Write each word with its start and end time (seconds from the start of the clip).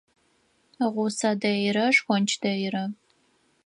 Гъусэ 0.93 1.31
дэйрэ, 1.41 1.85
шхонч 1.95 2.29
дэйрэ. 2.41 2.83